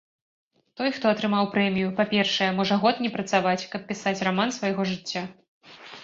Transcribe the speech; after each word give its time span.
Той, 0.79 0.89
хто 0.95 1.05
атрымаў 1.09 1.49
прэмію, 1.55 1.89
па-першае, 1.99 2.47
можа 2.59 2.77
год 2.85 2.95
не 3.05 3.11
працаваць, 3.17 3.67
каб 3.75 3.83
пісаць 3.91 4.15
раман 4.29 4.55
свайго 4.57 4.87
жыцця. 4.93 5.23